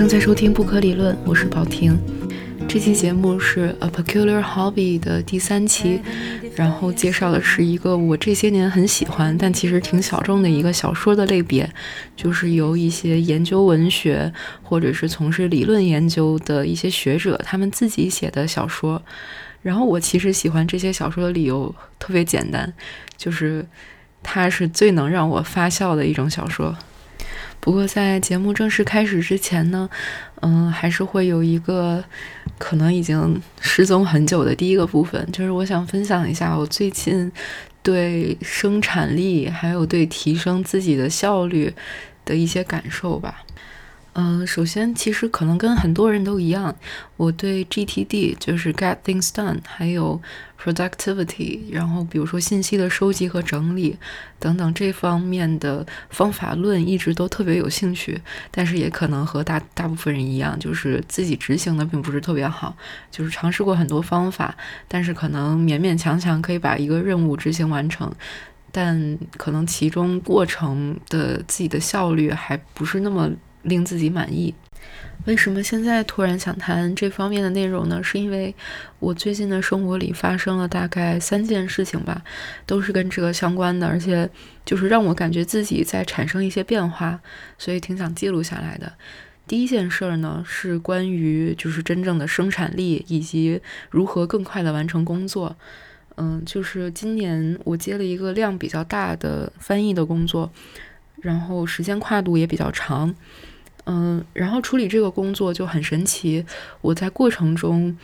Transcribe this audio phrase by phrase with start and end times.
[0.00, 1.94] 正在收听不可理论，我是宝婷。
[2.66, 6.00] 这期节目是 A Peculiar Hobby 的第三期，
[6.56, 11.70] 然后介绍的是一个我这些年很喜欢，但其实挺小众的一个小说的类别，
[12.16, 14.32] 就是由一些研究文学
[14.62, 19.02] 或者是从事理论研究的一些学者他们自己写的小说。
[19.60, 22.72] 然后我其实喜欢这些小说的理由特别简单，
[23.18, 23.66] 就是
[24.22, 26.74] 它是最能让我发笑的一种小说。
[27.60, 29.88] 不过在节目正式开始之前呢，
[30.40, 32.02] 嗯，还是会有一个
[32.58, 37.30] 可能已经失踪很久的第一个部分，就是我想分享一下我最近
[37.82, 41.72] 对生产力还有对提升自己的效率
[42.24, 43.42] 的一些感受吧。
[44.14, 46.74] 嗯，首先，其实可能跟很多人都一样，
[47.16, 50.20] 我对 GTD 就是 Get Things Done，还有
[50.60, 53.96] Productivity，然后比如说信息的收集和整理
[54.40, 62.76] 等等这方面的方法论一直都特别有兴趣，但是也可能和大大部分人一样，就是自己执行的并不是特别好，
[63.12, 64.56] 就是尝试过很多方法，
[64.88, 68.12] 但是可能勉勉强强可以把一个任务执行完成，
[68.72, 73.30] 但可能其中过程的自己的效率还不是那么。
[73.62, 74.54] 令自己满意。
[75.26, 78.02] 为什么现在突然想谈这方面的内容呢？
[78.02, 78.54] 是因为
[78.98, 82.22] 我最近的生活里发生了大概三件事情吧，
[82.64, 84.28] 都是跟这个相关的，而且
[84.64, 87.20] 就是让我感觉自己在产生一些变化，
[87.58, 88.90] 所以挺想记录下来的。
[89.46, 95.54] 第一件事儿呢，是关于就是真正的生产力以及如何更快的完成工作。
[96.16, 100.50] 嗯，就是今年我接了一个量比较大的翻译的工作。
[101.20, 103.14] 然后时间跨度也比较长，
[103.92, 106.46] 嗯，然后处理这个工作就很神奇。
[106.80, 107.96] 我在过程中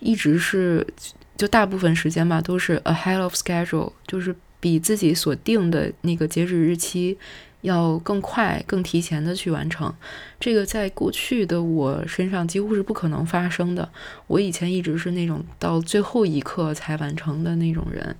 [0.00, 0.86] 一直是，
[1.34, 7.16] 就大部分时间吧，都是 ahead of schedule，就是比自己所定的那个截止日期
[7.62, 9.90] 要更快、更提前的去完成。
[10.38, 13.88] 这个在过去的我身上几乎是不可能发生的。
[14.26, 18.14] 我以前一直是那种到最后一刻才完成的那种人。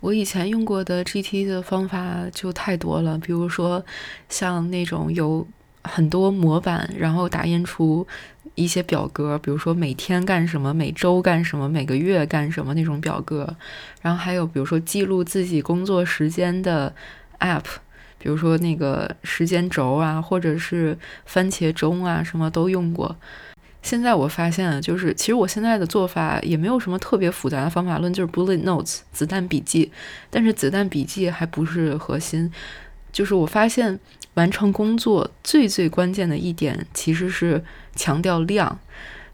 [0.00, 3.82] 我以前用过的 GT 的方法就太多了，比如说
[4.28, 5.46] 像那种有
[5.82, 8.06] 很多模板，然后打印出
[8.54, 13.56] 一些表格，比如说每天干什么、每周干什么、每个月干什么那种表格，
[14.02, 16.94] 然后还有比如说记录自己工作时间的
[17.38, 17.64] App，
[18.18, 23.16] 比如说那个时间轴啊，或者是番茄钟啊，什么都用过。
[23.82, 29.90] 现在我发现，就是其实我现在的做法也没有什么特别复杂的方法论，就是 bullet notes 子弹笔记。
[30.28, 32.52] 但是子弹笔记还不是核心，
[33.12, 33.98] 就是我发现
[34.34, 37.62] 完成工作最最关键的一点其实是
[37.94, 38.78] 强调量。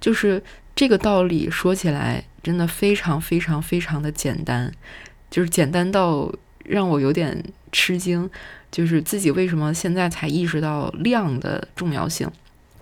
[0.00, 0.42] 就是
[0.74, 4.72] 这个道理说起来真的非常非常非常的简单，
[5.30, 6.32] 就是简单到
[6.64, 7.42] 让我有点
[7.72, 8.28] 吃惊，
[8.70, 12.30] 就是自己为什么现在才意识到量的重要性。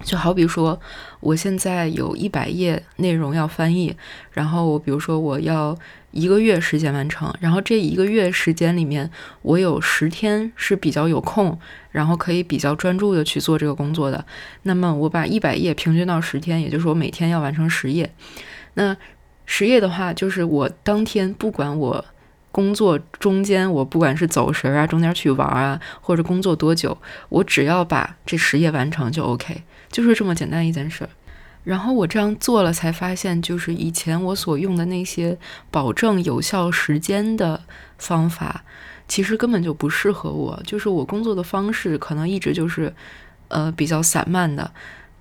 [0.03, 0.79] 就好比说，
[1.21, 3.97] 我现在有一百页内容要翻译，
[4.33, 5.79] 然后我比如说我要
[6.15, 9.11] 一个月时间完成，然后这一个月时间里面，
[9.43, 11.59] 我有十天是比较有空，
[11.91, 14.25] 然后可以比较专注的去做这个工作的。
[14.63, 18.15] 那么我把一百页平均到十天，也就是我每天要完成十页。
[18.75, 18.97] 那
[19.45, 22.05] 十页的话，就是我当天不管我
[22.53, 26.97] 工作中间，我不管是走神啊，中间去玩啊，或者工作多久，
[27.29, 29.63] 我只要把这十页完成就 OK。
[29.91, 31.11] 就是这么简单一件事儿，
[31.65, 35.37] 然后我这样做了，才发现，就是以前我所用的那些
[35.71, 37.63] 保证有效时间的
[37.99, 38.63] 方法，
[39.09, 40.63] 其实根本就不适合我。
[40.65, 42.95] 就是我工作的方式可能一直就是，
[43.49, 44.71] 呃，比较散漫的。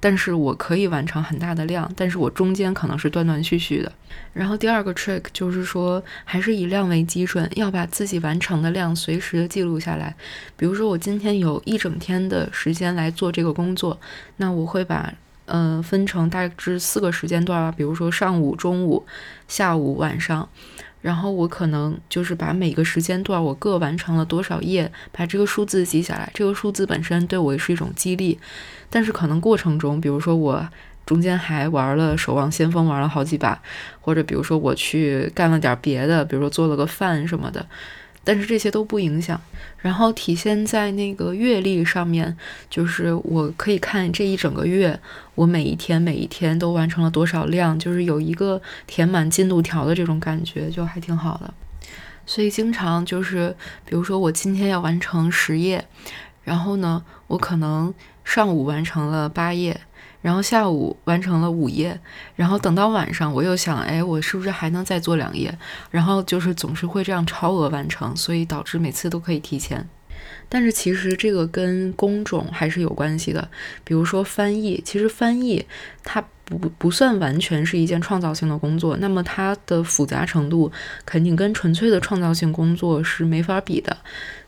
[0.01, 3.89] 但是我可以完成很大的量，但是我中间可能是断断续续的。
[4.33, 10.13] 然后第二个 trick 就是说，还是以量为基准，要把自己完成的量随时的记录下来。
[10.57, 13.97] 比如说我今天有一整天的时间来做这个工作，
[14.35, 15.13] 那我会把
[15.45, 19.05] 嗯分成大致四个时间段吧，比如说上午、中午、
[19.47, 20.47] 下午、晚上。
[21.01, 26.31] 然后我可能就是把每个时间段我各完成了多少页，把这个数字记下来。
[26.33, 28.39] 这个数字本身对我也是一种激励，
[28.89, 30.65] 但是可能过程中，比如说我
[31.05, 33.61] 中间还玩了《守望先锋》，玩了好几把，
[33.99, 37.65] 或者比如说我去干了点别的，比如说做了个饭什么的。
[38.23, 39.39] 但是这些都不影响，
[39.79, 42.37] 然后体现在那个月历上面，
[42.69, 44.99] 就是我可以看这一整个月，
[45.35, 51.53] 我每一天每一天都完成了多少量，就是有一个填满进度条的这种感觉，就还挺好的。
[52.25, 53.53] 所以经常就是，
[53.85, 55.85] 比如说我今天要完成十页，
[56.43, 57.93] 然后呢，我可能
[58.23, 59.81] 上午完成了八页。
[60.23, 61.99] 然后下午完成了五页，
[62.33, 65.53] 然后等到晚上我又想，哎，我是不是还能再做两页？
[65.91, 69.85] 然后就是总是会这样超额完成，所以导致每次都可以提前。
[70.47, 73.45] 但是其实这个跟工种还是有关系的。
[73.83, 75.65] 比如说翻译，其实翻译
[76.05, 80.71] 它不不算完全是一件创造性的工作，那么它的复杂程度
[81.05, 83.97] 肯定跟纯粹的创造性工作是没法比的。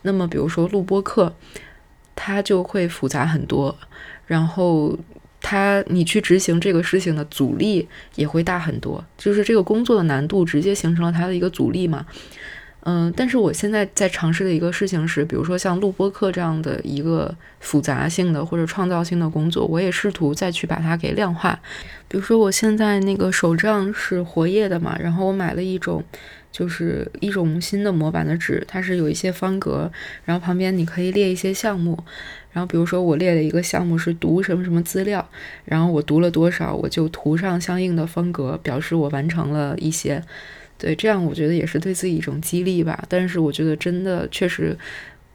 [0.03, 1.35] 那么比如说录播课，
[2.15, 3.77] 它就会复杂很多，
[4.25, 4.97] 然后。
[5.47, 12.03] 他，你去执行这个事情的阻力也会大很多，就是这个工作的难度直接形成了他的一个阻力嘛。
[12.87, 21.59] 嗯，但是我现在在尝试的一个事情是，比如说像录播课这样的一个复杂性的或者创造性的工作，我也试图再去把它给量化。
[22.07, 26.03] 比如说我现在那个手账是活页的嘛，然后我买了一种，
[26.51, 29.91] 就是一种新的模板的纸，它是有一些方格，
[30.23, 31.97] 然后旁边你可以列一些项目。
[32.51, 35.27] 然后，比如说我列了一个项目是读什么什么资料，
[35.65, 40.21] 然后我读了多少，我就涂上相应的风格，表示我完成了一些。
[40.77, 43.03] 对，这样我觉得也是对自己一种激励吧。
[43.07, 44.77] 但是我觉得真的确实，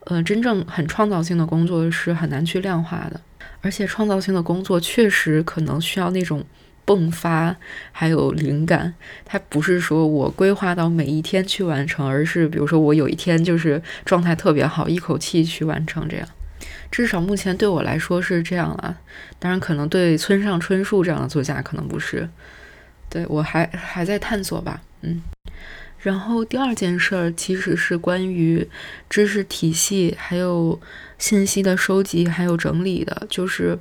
[0.05, 3.21] 呃，真正很创造性的工作是很难去量化的，
[3.63, 6.45] 而且创造性的工作确实可能需要那种
[6.87, 7.57] 迸发，
[7.91, 8.93] 还有灵感。
[9.25, 16.29] 它不是说我规划到每一天去完成，而是比如说我有一天就是状态特别好，一口气去完成这样。
[16.91, 18.95] 至少目前对我来说是这样啊，
[19.39, 22.29] 当然可能对村上春树这样的作家可能不是，
[23.09, 25.23] 对我还还在探索吧，嗯。
[25.99, 28.67] 然后第二件事儿其实是关于
[29.11, 30.81] 知识体系还有
[31.19, 33.79] 信息的收集还有整理的，就是，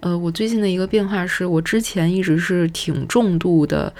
[0.00, 3.94] 呃，我最近的一个变化是我之前一直是挺重度的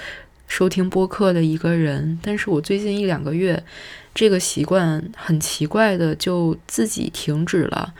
[0.48, 3.62] 收听播客的一个人，但是我最近一两个月
[4.12, 7.94] 这个习惯很奇怪的就自己停止了。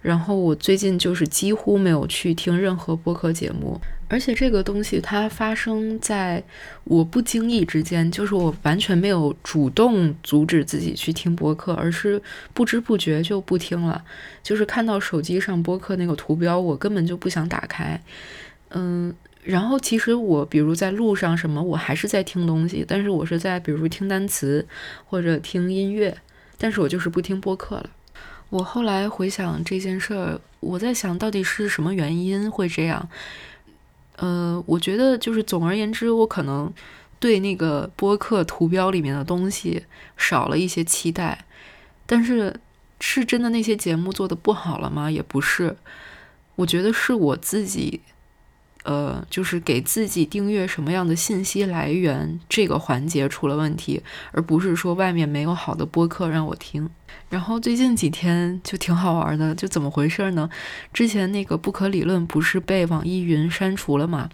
[0.00, 3.78] 然后我最近就是几乎没有去听任何播客节目，
[4.08, 6.42] 而且这个东西它发生在
[6.84, 12.22] 我不经意之间，就是我完全没有主动阻止自己去听播客，而是
[12.54, 14.04] 不知不觉就不听了。
[14.42, 18.00] 就是看到手机上播客那个图标，我根本就不想打开。
[18.70, 19.12] 嗯，
[19.42, 24.64] 然后其实我比如在路上什么，我还是在听东西，但是我是在比如听单词
[25.04, 26.16] 或者听音乐，
[26.58, 27.90] 但是我就是不听播客了。
[28.50, 33.08] 我后来回想这件事儿，我在想到底是什么原因会这样。
[34.16, 36.72] 呃，我觉得就是总而言之，我可能
[37.18, 39.84] 对那个播客图标里面的东西
[40.16, 41.44] 少了一些期待。
[42.06, 42.60] 但是
[43.00, 45.10] 是真的那些节目做的不好了吗？
[45.10, 45.76] 也不是，
[46.56, 48.00] 我觉得是我自己。
[48.86, 54.00] 呃，就是给自己订阅什么样的信息来源这个环节出了问题，
[54.30, 56.88] 而不是说外面没有好的播客让我听。
[57.28, 60.48] 然后最近几天就挺好玩的，就怎么回事呢？
[60.92, 64.30] 之前那个不可理论不是被网易云删除了嘛？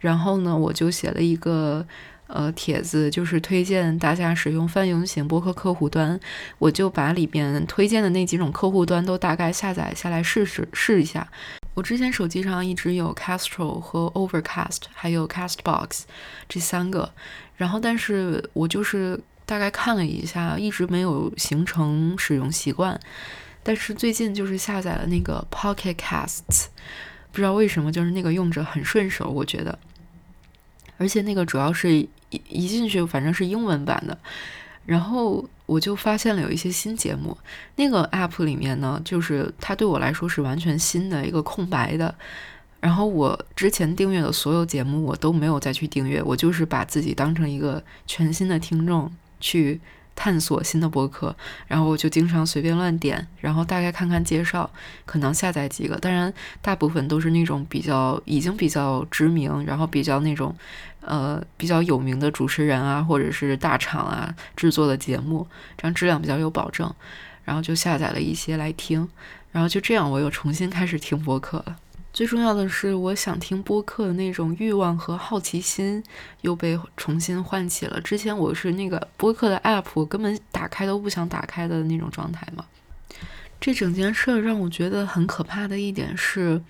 [0.00, 1.86] 然后呢，我就写了一个
[2.26, 6.20] 呃帖子，就是推荐大家使用泛用型播客客户端。
[6.58, 11.26] 我就把里边推荐的那几种客户端都大概下载下来试试试一下。
[11.74, 16.02] 我之前手机上一直有 Castro 和 Overcast，还有 Castbox
[16.48, 17.12] 这三个，
[17.56, 22.98] 然后但是我就是大概看了一下，一直没有形成使用习惯。
[23.62, 26.66] 但是最近就是下载了那个 Pocket Casts，
[27.32, 29.78] 不知道为什么，就是那个用着很顺手，我觉得。
[30.96, 32.08] 而且那个主要是一
[32.48, 34.16] 一进去，反正是英文版的。
[34.86, 37.36] 然后我就发现了有一些新节目，
[37.76, 42.14] 那个 app 里面呢，就是它对我来说是完全新的一个空白的。
[42.80, 49.10] 然后我之前订阅的所有节目，我都没有再去订阅，我就是把自己当成一个全新的听众
[49.40, 49.80] 去。
[50.16, 51.34] 探索新的博客，
[51.66, 54.70] 然后我就经常随便乱点，然后大概看看介绍，
[55.04, 55.96] 可能下载几个。
[55.98, 60.54] 当然，大部分都是那种比较已经比较知名，然后比较那种
[61.00, 66.92] 呃比较有名的主持人啊，或者是大厂啊制作的节目，这样质量比较有保证。
[67.44, 69.06] 然后就下载了一些来听，
[69.52, 71.76] 然后就这样，我又重新开始听播客了。
[72.14, 76.00] 最重要的是，我想听播客的那种欲望和好奇心
[76.42, 78.00] 又被重新唤起了。
[78.00, 82.64] 之前我是那个播客的 app，我根本打开都不想打开的那种状态嘛。
[83.60, 86.62] 这整件事让我觉得很可怕的一点是，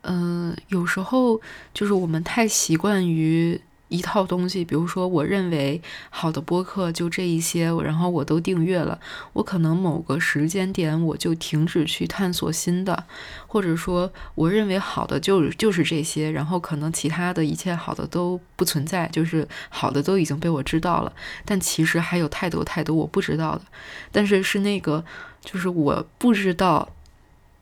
[0.00, 1.38] 嗯，有时候
[1.74, 3.60] 就是我们太习惯于。
[3.90, 8.98] 一套东西，比如说，我认为好的播客就这一些，然后我都订阅了。
[9.32, 13.04] 我可能某个时间点我就停止去探索新的，
[13.48, 21.12] 或者说，我认为好的就就是这些，然后可能其他的一切好的都不存在，就是好的都已经被我知道了。
[21.44, 23.62] 但其实还有太多太多我不知道的，
[24.12, 25.04] 但是是那个，
[25.40, 26.88] 就是我不知道，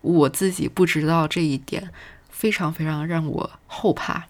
[0.02, 1.90] 我自己不知道这一点，
[2.28, 4.26] 非常非常让我后怕。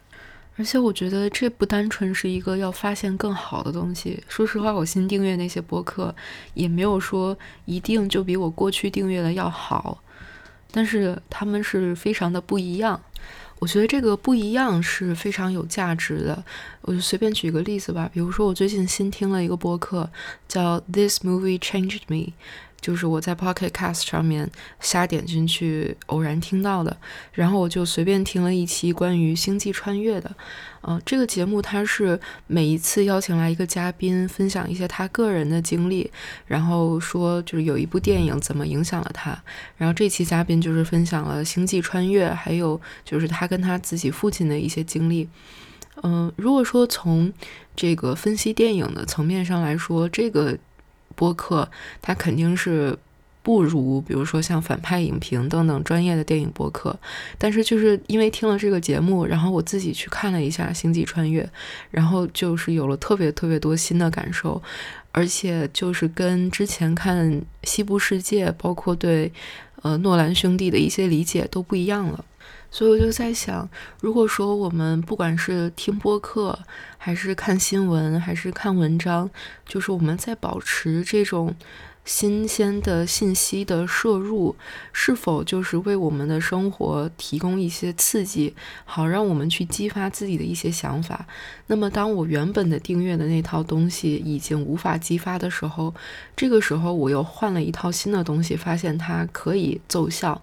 [0.59, 4.23] 而且我觉得这不单纯是一个要发现更好的东西。
[4.29, 6.15] 说实话，我新订阅那些播客，
[6.55, 10.03] 也没有说一定就比我过去订阅的要好，
[10.73, 13.01] 但是他们是非常的不一样。
[13.61, 16.45] 我觉得这个不一样是非常有价值的。
[16.83, 20.11] 我就随便举个例子吧，比如说我最近新听了一个播客，
[20.47, 22.17] 叫《This Movie Changed Me》。
[22.81, 24.49] 就是我在 Pocket Cast 上面
[24.81, 26.97] 瞎点进去偶然听到的，
[27.33, 30.31] 然后我就随便听了一期关于星际穿越的。
[30.83, 36.09] 嗯，这个节目它是每一次邀请来一个嘉宾分享一些他个人的经历，
[36.47, 39.37] 然后说就是有一部电影怎么影响了他。
[39.77, 45.29] 然后这期嘉宾就是分享了星际穿越，还有就是他跟他自己父亲的一些经历。
[46.05, 47.33] 嗯，如果说从
[47.75, 50.57] 这个分析电影的层面上来说，这个。
[51.19, 51.69] 播客
[52.01, 52.97] 它肯定是
[53.43, 56.95] 不如，比如说像反派影评等等专业的电影播客，
[57.39, 61.43] 但是就是因为听了这个节目，然后我自己去看了一下《星际穿越》，
[61.91, 64.63] 然后就是有了特别特别多新的感受，
[65.13, 67.33] 而且就是跟之前看
[67.65, 69.33] 《西部世界》，包括对
[69.83, 72.23] 呃诺兰兄弟的一些理解都不一样了。
[72.71, 73.69] 所以我就在想，
[74.01, 76.59] 如果说我们不管是听播客，
[76.99, 79.31] 还是看新闻，还是看文章，
[79.67, 81.55] 就是我们在保持这种
[82.05, 84.55] 新鲜的信息的摄入，
[84.93, 91.27] 是否就是为我们的生活提供一些刺激，好让我们去激发自己的一些想法？
[91.69, 95.95] 那么，当我原本的订阅的那套东西已经无法激发的时候，
[96.37, 100.41] 这个时候我又换了一套新的东西，发现它可以奏效。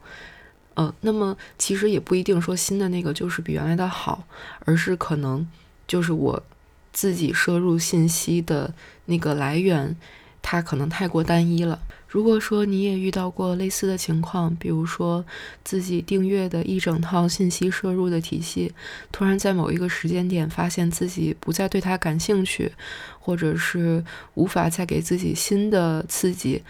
[0.75, 4.27] 呃，那么其实也不一定说新的那个就是比原来的好，
[4.65, 5.47] 而是可能
[5.87, 6.43] 就是我
[6.91, 8.73] 自己摄入信息的
[9.05, 9.95] 那个来源，
[10.41, 11.79] 它可能太过单一了。
[12.09, 15.25] 如果说你也遇到过类似的情况，比如说
[15.63, 18.73] 自己订阅的一整套信息摄入的体系，
[19.11, 22.71] 突然在某一个时间点发现自己不再对它感兴趣，
[23.19, 24.03] 或者是
[24.33, 26.63] 无法再给自己新的刺激，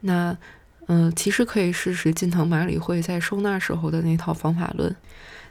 [0.00, 0.36] 那。
[0.86, 4.94] 嗯，其实可以试试近藤麻里惠在收纳时候的那套方法论，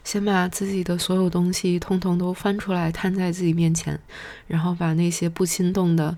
[0.04, 4.00] 先把自己的所有东西通通都翻出来摊在自己面前，
[4.48, 6.16] 然后把那些不心动的，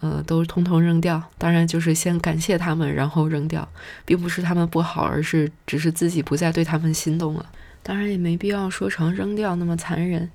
[0.00, 1.22] 呃，都通通扔掉。
[1.36, 3.68] 当然，就是先感谢他们，然后扔掉，
[4.06, 7.44] 并不是他们不好，而是只是自己不再对他们心动了。
[7.82, 10.30] 当然，也没必要说成扔掉那么残忍。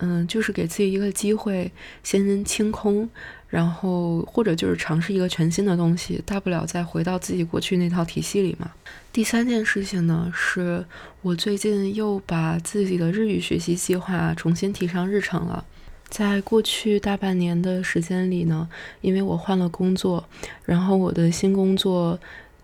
[0.00, 1.72] 嗯，就是给自己一个机会，
[2.04, 3.10] 先清空。
[3.48, 8.70] 然后或者就是尝试一个全新的东西，大不了再回到自己过去那套体系里嘛。
[9.10, 10.84] 第三件事情呢，是
[11.22, 15.64] 我最近又把自己的日语学习计划重新提上日程了。
[16.10, 18.68] 在过去大半年的时间里呢，
[19.00, 20.22] 因为我换了工作，
[20.64, 22.18] 然后我的新工作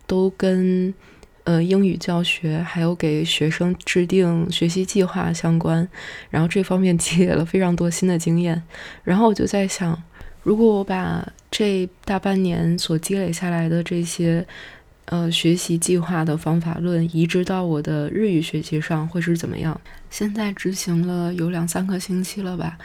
[0.07, 0.93] 都跟
[1.45, 5.89] 呃英语教学还有给学生制定学习计划相关，
[6.29, 8.63] 然后这方面积累了非常多新的经验，
[9.03, 10.03] 然后我就在想。
[10.45, 14.47] 如果我把这大半年所积累下来的这些，
[15.07, 19.81] 呃，学习计划的方法论移植到我的日语学习上，会是怎么样？
[20.11, 22.79] 现在执行了有两三个星期了吧。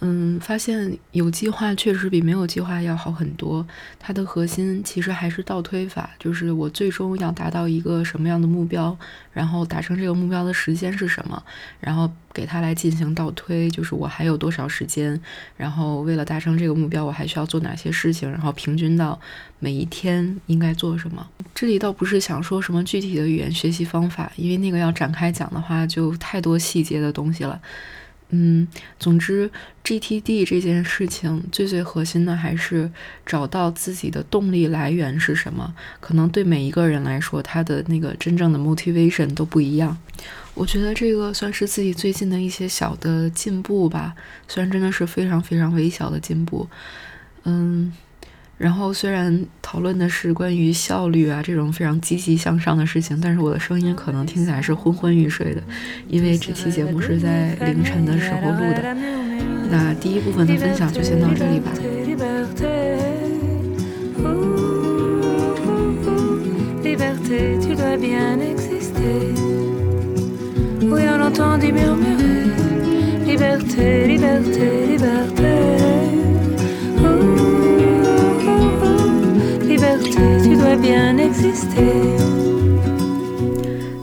[0.00, 3.66] 嗯，发现有计划确实比没有计划要好很多。
[3.98, 8.96] 它的核心其实还是倒推法，就是我最终要达到一个什么样的目标，
[9.32, 11.42] 然后达成这个目标的时间是什么，
[11.80, 15.20] 然后给它来进行倒推，就是我还有多少时间，
[15.56, 19.20] 然后为了达成这个目标，我还需要做哪些事情，然后平均到
[19.58, 21.28] 每一天应该做什么。
[21.52, 27.60] 这里倒不是想说什么具体的语言学习方法，因为那个要展开讲的话，就太多细节的东西了。
[28.30, 28.68] 嗯，
[28.98, 29.50] 总之
[29.82, 32.90] ，GTD 这件事情最最核心的还是
[33.24, 35.74] 找到自己的动力来源是什么。
[36.00, 39.96] 可能对每一个人来说，他的那个真正的 motivation 都不一样。
[40.54, 44.14] 我觉得这个算是自己最近的一些小的进步吧，
[44.46, 46.68] 虽然真的是非常非常微小的进步。
[47.44, 47.92] 嗯。
[48.58, 55.62] 然后虽然讨论的是关于效率啊这种非常积极向上的事情，但是我的声音可能听起来是昏昏欲睡的，
[56.08, 58.96] 因为这期节目是在凌晨的时候录的。
[59.70, 61.70] 那第一部分的分享就先到这里吧。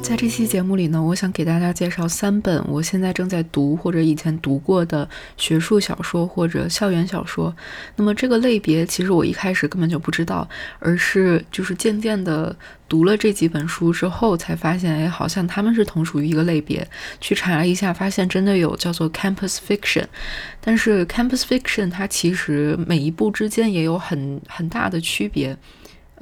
[0.02, 7.54] 在这期节目里呢，我想给大家介绍三本我现在正在读或者以前读过的学术小说或者校园小说。
[7.96, 10.48] 那么这个类别其实我一开始根本就不知道，
[10.80, 12.56] 而是就是渐渐的
[12.88, 16.88] 读了这几本书之后才发现，哎，好像他们是同属于一个类别。
[17.20, 20.06] 去查了一下，发现真的有叫做 campus fiction，
[20.62, 25.58] 但是 campus fiction 它其实每一部之间也有很很大的区别，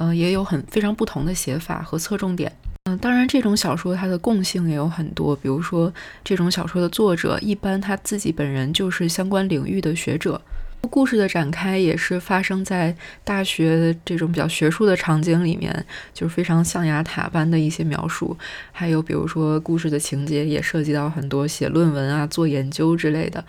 [0.03, 2.51] 呃，也有很非常不同的写法和侧重点。
[2.83, 5.93] 嗯，当然，这种小说它的共性也有很多，比如说，
[6.25, 10.41] 这种小说的作者一般他自己本人就是相关领域的学者。
[10.89, 12.93] 故事的展开也是发生在
[13.23, 18.37] 大学这种比较学术的场景里面，就是非常象牙塔般的一些描述。
[18.73, 23.41] 还有比如说，故事的情节也涉及到很多写论文啊、做研究之类的。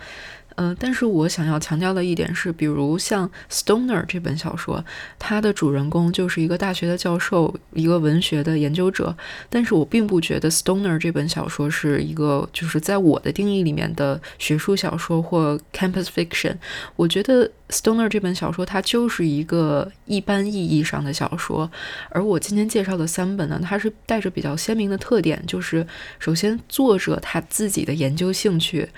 [0.56, 4.84] 嗯，但是我想要强调的一点是，比如像《Stoner》这本小说，
[5.18, 9.16] 它的主人公就是一个大学的教授，一个文学的研究者。
[9.50, 16.54] 但是我并不觉得《Stoner》这本小说是一个，就是在我的定义里面的学术小说或 campus fiction。
[16.96, 21.70] 我觉得《Stoner》这本小说它就是一个一般意义上的小说。
[22.10, 25.84] 而我今天介绍的三本呢，它是带着比较鲜明的特点，就是
[26.20, 28.88] 首先作者他自己的研究兴趣。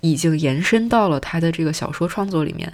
[0.00, 2.72] 已经延伸到了他的这个小说创作里面。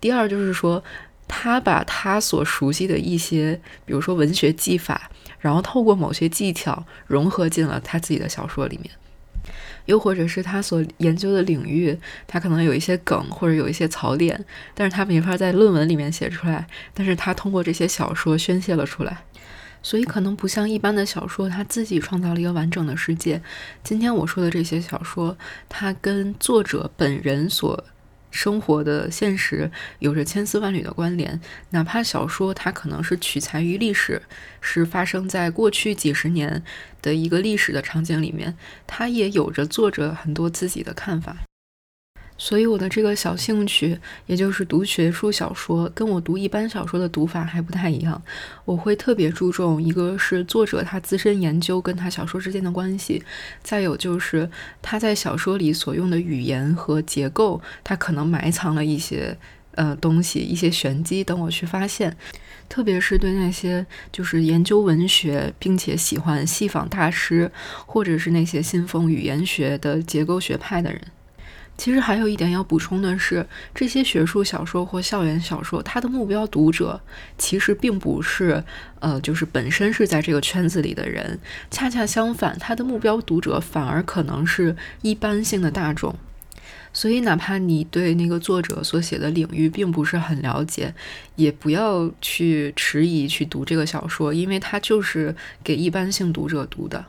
[0.00, 0.82] 第二就是说，
[1.28, 5.10] 他把他所熟悉的一些，比如说文学技法，
[5.40, 8.90] 然后透过某些技巧融合进了他自己的小说里面。
[9.86, 11.98] 又或者是他所研究的领域，
[12.28, 16.64] 他可能有一些梗或者有一些槽点，但是他没法在论文里面写出来，
[16.94, 19.24] 但是他通过这些小说宣泄了出来。
[19.82, 23.42] 所以可能不像一般的小说，他自己创造了一个完整的世界。
[23.82, 25.36] 今天我说的这些小说，
[25.68, 27.84] 它跟作者本人所
[28.30, 31.38] 生活的现实有着千丝万缕的关联。
[31.70, 34.22] 哪怕小说它可能是取材于历史，
[34.60, 36.62] 是发生在过去几十年
[37.02, 41.36] 的一个历史的场景里面，它也有着作者很多自己的看法。
[42.42, 43.96] 所以我的这个小兴趣，
[44.26, 48.20] 也就是读学术小说，跟我读一般小说的读法还不太一样。
[48.64, 53.22] 我会特别注重一个是作者他自身研究跟他小说之间的关系，
[53.62, 54.50] 再有就是
[54.82, 59.38] 他在小说里所用的语言和结构，他可能埋藏了一些
[59.76, 62.16] 呃东西，一些玄机等我去发现。
[62.68, 67.52] 特别是对那些就是研究文学并且喜欢戏仿大师，
[67.86, 71.00] 或者是那些信奉语言学的结构学派的人。
[71.82, 77.00] 其实还有一点要补充的是，这些学术小说或校园小说，它的目标读者
[77.36, 78.62] 其实并不是，
[79.00, 81.40] 呃，就是本身是在这个圈子里的人。
[81.72, 86.14] 恰恰相反，它的目标读者反而可能是一般性的大众。
[86.92, 90.94] 所以，哪怕你对那个作者所写的领域并不是很了解，
[91.34, 97.04] 也不要去迟疑去读这个小说，因为它就是给一般性读者读的。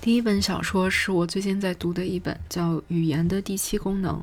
[0.00, 4.14] 第一本小说是我最近在读的一本，叫《语言的第七功能》。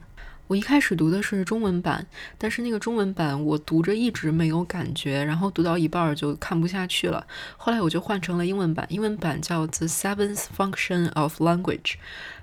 [0.47, 2.07] 我一开始读的是中文版，
[2.37, 7.27] 但是那个中文版我读着一直没有感觉，然后读到一半就看不下去了。
[7.57, 11.81] 后来我就换成了英文版，英文版叫《The Seventh Function of Language》，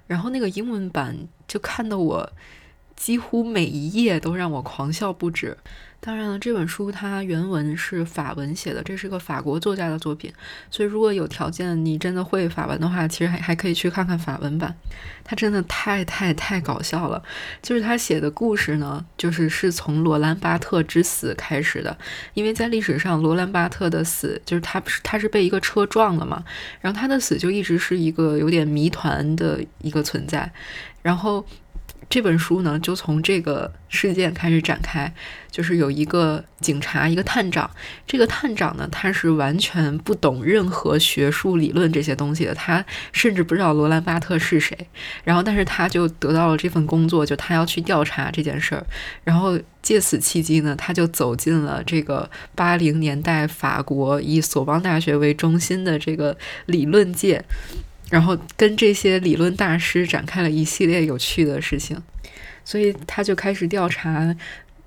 [0.06, 2.30] 然后那个英文版就看得我
[2.94, 5.56] 几乎每一页都让我狂笑不止。
[6.04, 10.32] 当然了，这本书它原文是法文写的，这是个法国作家的作品，
[10.68, 14.74] 所以如果有条件，你真的会法文的话，其实还还可以去看看法文版。
[15.22, 17.22] 它真的太太太搞笑了，
[17.62, 21.96] 就是他写的故事呢，就是是从罗兰巴特之死开始的，
[22.34, 26.42] 因为在历史上，罗兰巴特的死就是他是他是被一个车撞了嘛，
[26.80, 30.50] 然后他的死就一直是一个有点谜团的一个存在，
[31.00, 31.46] 然后。
[32.12, 35.10] 这本书呢，就从这个事件开始展开，
[35.50, 37.70] 就是有一个警察，一个探长。
[38.06, 44.76] 这个探长呢，他是完全不懂任何学术理论这些东西的，他甚至不知道罗兰巴特是谁。
[45.24, 48.86] 然后，但是他就得到了这份工作，就他要去调查这件事儿。
[49.24, 57.42] 然后借此契机呢，他就走进了这个八零年代法国以索邦大学为中心的这个理论界。
[58.12, 61.96] 然后跟这些理论大师展开了一系列有趣的事情，
[62.62, 64.36] 所以他就开始调查，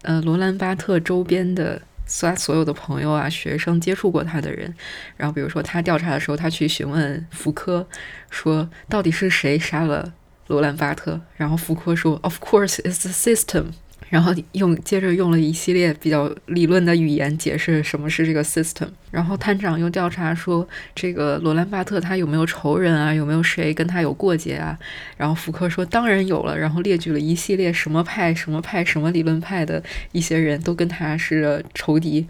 [0.03, 4.71] 呃，罗兰巴特周边的所所有的朋友啊、学生接触过他的人。
[5.17, 7.87] 然后，比如说他调查的时候，他去询问福柯，
[8.29, 10.13] 说到底是谁杀了
[10.45, 11.19] 罗兰巴特？
[11.35, 13.71] 然后福柯说：“Of course, it's the system。”
[14.09, 18.87] 然后用接着用了一系列比较理论的语言解释什么是这个 system。
[19.09, 23.13] 然后探长又调查说，这个罗兰巴特他有没有仇人啊？
[23.13, 24.77] 有没有谁跟他有过节啊？
[25.17, 32.27] 然后福柯说当然有了，然后列举了一系列什么派、什么派、什么理论派的一些人都跟他是仇敌。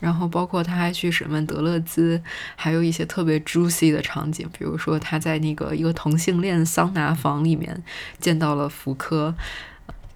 [0.00, 2.20] 然后包括他还去审问德勒兹，
[2.56, 7.80] 还有一些特别 juicy 的场景，比如说他在那个一个同性恋桑拿房里面
[8.18, 9.32] 见到了福柯。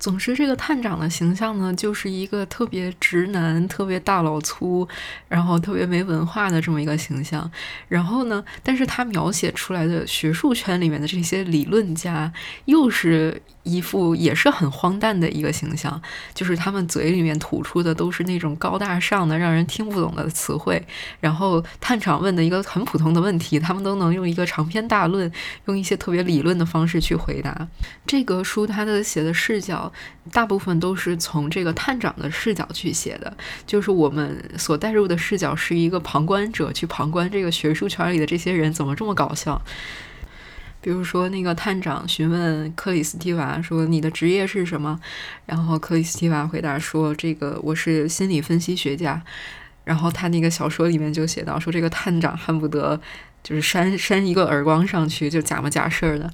[0.06, 4.86] 总之，这个探长的形象呢，就是一个特别直男、特别大老粗，
[5.26, 7.50] 然后特别没文化的这么一个形象。
[7.88, 12.32] 然后呢，但是他描写出来的学术圈里面的这些理论家，
[12.66, 13.42] 又是。
[13.66, 16.00] 一副也是很荒诞的一个形象，
[16.32, 20.80] 就是他们嘴里面吐出的都是那种高大上的、让人听不懂的词汇。
[21.18, 25.30] 然后探长问的一个很普通的问题，他们都能用一个长篇大论，
[25.66, 27.66] 用一些特别理论的方式去回答。
[28.06, 29.92] 这个书它的写的视角，
[30.30, 39.60] 大部分都是从这个探长的视角去写的，就是我们所带入的视角是一个旁观者去旁观这个学术圈里的这些人怎么这么搞笑。
[40.86, 44.96] 比如说，那个探长询问克里斯蒂娃说：“你的职业是什么？”
[45.44, 49.20] 然后克里斯蒂娃回答说：“这个我是心理分析学家。”
[49.82, 53.00] 然后他那个小说里面就写到说：“这个探长恨不得
[53.42, 56.30] 就是扇扇一个耳光上去，就假模假式的。”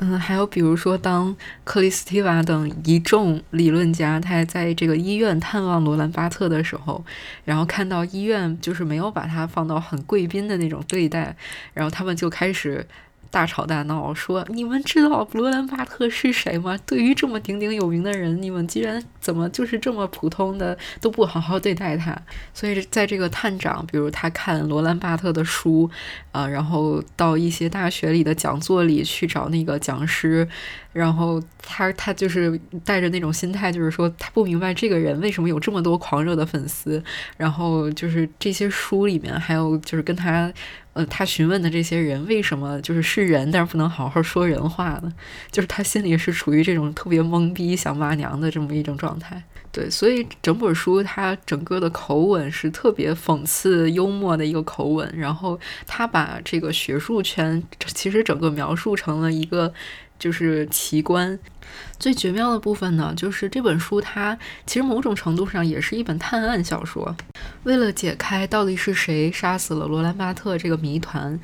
[0.00, 7.04] 嗯，还有比如说，当克里斯蒂娃等一众理论家他在这个医院探望罗兰巴特的时候，
[7.44, 11.36] 然后看到医院就是没有把他放到很贵宾的那种对待，
[11.74, 12.86] 然后他们就开始。
[13.32, 16.78] 大吵大闹，说你们知道罗兰巴特是谁吗？
[16.86, 22.14] 对于这么鼎鼎有名的人，你们居然怎么就是这么普通的都不好好对待他？
[22.52, 25.88] 所以在这个探长，比如他看罗兰巴特的书，
[26.32, 30.46] 啊，然后到一些大学里的讲座里去找那个讲师。
[30.92, 37.02] 然后他他就是带着那种心态，就是说他不明白这个人为什么有这么多狂热的粉丝。
[37.38, 40.52] 然后就是这些书里面还有就是跟他，
[40.92, 45.10] 呃，他询问的这些人为什么就是是人，但是不能好好说人话呢？
[45.50, 49.42] 就是他心里是处于这种特别懵逼想骂娘的这么一种状状态。
[49.70, 55.12] 对，所以整本书它整个的口吻是特别讽刺幽默的一个口吻。
[55.16, 59.72] 然后他把这个学术圈其实整个描述成了一个。
[60.18, 61.36] 就是奇观，
[61.98, 67.12] 最绝妙的部分呢，就是这本书它其实某种程度上也是一本探案小说。
[67.64, 71.36] 为了解开到底是谁杀死了罗兰巴特这个谜团。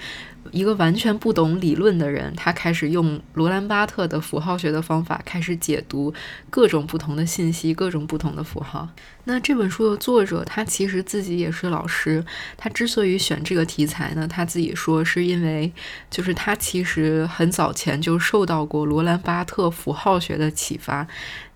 [0.53, 6.13] 一个完全不懂理论的人，他开始用罗兰巴特的符号学的方法开始解读
[6.51, 8.89] 各种不同的信息，各种不同的符号。
[9.25, 12.25] 那这本书的作者，他其实自己也是老师。
[12.57, 15.71] 他之所以选这个题材呢，他自己说是因为，
[16.11, 21.07] 就是他其实很早前就受到过罗兰巴特符号学的启发。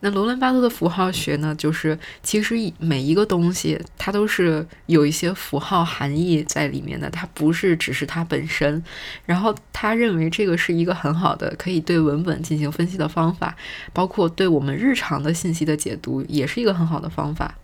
[0.04, 8.82] 那罗兰巴特的符号学呢，就是其实每一个东西它都是有一些符号含义在里面的，它不是只是它本身。
[9.24, 13.56] 然后他认为这个是一个很好的可以对文本进行分析的方法，
[13.92, 17.54] 包括对我们日常的信息的解读也是一个很好的方法。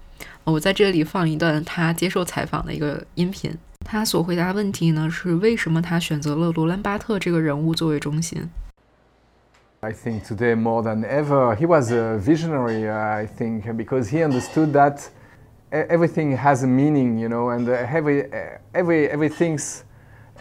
[0.45, 3.53] 我在这里放一段他接受采访的一个音频，
[3.85, 8.49] 他所回答问题呢是为什么他选择了罗兰巴特这个人物作为中心。
[9.81, 15.09] I think today more than ever, he was a visionary, I think, because he understood that
[15.71, 18.25] everything has a meaning, you know, and every,
[18.75, 19.85] every, everything's,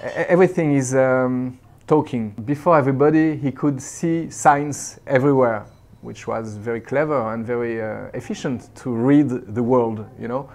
[0.01, 2.31] everything is um, talking.
[2.45, 5.67] Before everybody, he could see signs everywhere,
[6.01, 10.49] which was very clever and very uh, efficient to read the world, you know.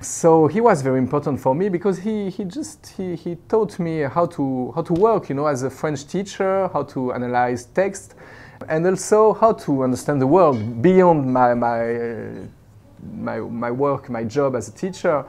[0.00, 4.00] So he was very important for me because he, he just he, he taught me
[4.00, 8.14] how to how to work, you know, as a French teacher, how to analyze text,
[8.68, 12.48] and also how to understand the world beyond my my
[13.14, 15.24] my, my work, my job as a teacher.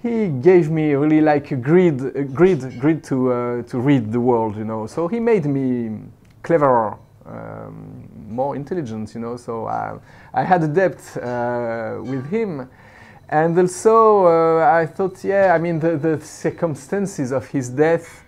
[0.00, 4.20] He gave me really like a grid, a grid, grid to uh, to read the
[4.20, 4.86] world, you know.
[4.86, 5.98] So he made me
[6.42, 9.36] cleverer, um, more intelligent, you know.
[9.36, 9.98] So I,
[10.32, 12.68] I had a depth uh, with him
[13.34, 18.22] and also, uh, I thought, yeah, I mean, the, the circumstances of his death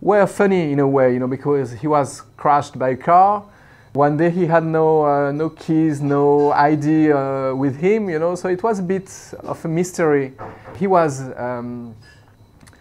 [0.00, 3.44] were funny in a way, you know, because he was crashed by a car.
[3.94, 8.36] One day he had no, uh, no keys, no ID uh, with him, you know,
[8.36, 10.34] so it was a bit of a mystery.
[10.76, 11.96] He was um,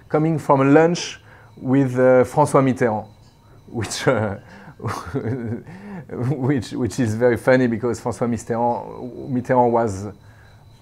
[0.09, 1.19] coming from a lunch
[1.55, 3.07] with uh, François Mitterrand,
[3.67, 4.35] which, uh,
[6.37, 10.05] which, which is very funny because François Mitterrand, Mitterrand was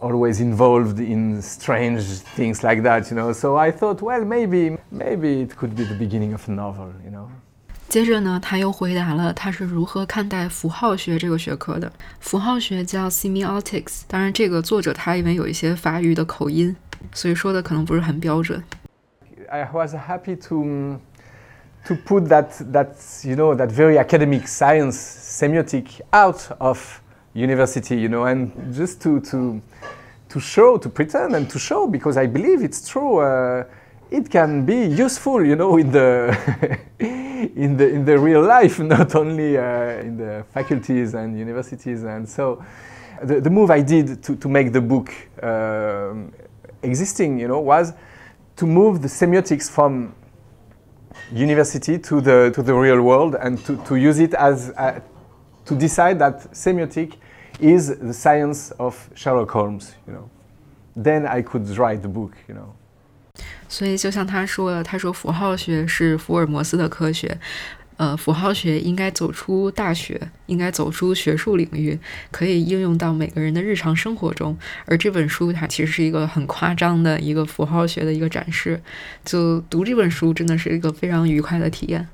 [0.05, 2.03] always involved in strange
[2.37, 3.33] things like that, you know.
[3.33, 7.11] So I thought, well, maybe, maybe it could be the beginning of a novel, you
[7.11, 7.27] know.
[7.88, 11.93] 接着呢，他又回答了他是如何看待符号学这个学科的。
[12.21, 16.77] 符号学叫 semiotics，当然这个作者他因为有一些法语的口音，
[17.12, 18.62] 所以说的可能不是很标准。
[19.51, 21.01] I was happy to
[21.87, 22.95] to put that that
[23.29, 27.01] you know that very academic science semiotic out of
[27.36, 29.62] university, you know, and just to to
[30.30, 33.19] to show, to pretend, and to show because I believe it's true.
[33.19, 33.65] Uh,
[34.10, 39.13] it can be useful, you know, in the in the in the real life, not
[39.15, 42.04] only uh, in the faculties and universities.
[42.04, 42.63] And so,
[43.21, 45.12] the, the move I did to, to make the book
[45.43, 46.32] um,
[46.82, 47.93] existing, you know, was
[48.56, 50.15] to move the semiotics from
[51.34, 55.00] university to the to the real world and to, to use it as uh,
[55.65, 57.15] to decide that semiotic
[57.60, 60.30] is the science of Sherlock Holmes, you know.
[60.96, 62.74] Then I could write the book, you know.
[63.68, 67.38] 所以就像他说的，他说符号学是福尔摩斯的科学，
[67.98, 72.00] 呃，符号学应该走出大学，应该走出学术领域，
[72.32, 74.58] 可以应用到每个人的日常生活中。
[74.86, 78.80] 而这本书它其实是一个很夸张的一个符号学的一个展示，
[79.26, 82.08] 就读这本书真的是一个非常愉快的体验。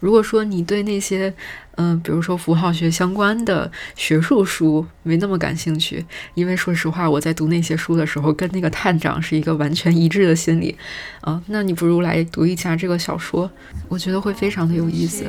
[0.00, 1.32] 如果说你对那些，
[1.76, 6.04] 嗯，比如说符号学相关的学术书没那么感兴趣，
[6.34, 10.76] 因为说实话，我在读那些书的时候，跟那个探长是一个完全一致的心理，
[11.20, 13.50] 啊，那你不如来读一下这个小说，
[13.88, 15.24] 我觉得会非常的有意思。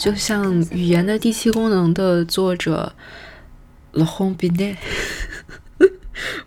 [0.00, 2.90] 就像语言的第七功能的作者
[3.92, 4.76] l a h o n Binet，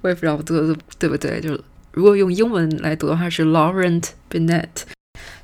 [0.02, 4.70] 我也不知道读的对不对，就如果用英文来读的话是 Laurent Binet。